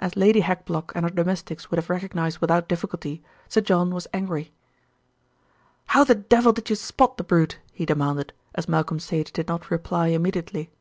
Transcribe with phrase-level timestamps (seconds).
[0.00, 4.50] As Lady Hackblock and her domestics would have recognised without difficulty, Sir John was angry.
[5.86, 9.70] "How the devil did you spot the brute?" he demanded, as Malcolm Sage did not
[9.70, 10.72] reply immediately.